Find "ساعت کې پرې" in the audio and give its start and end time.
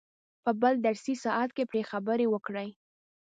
1.23-1.81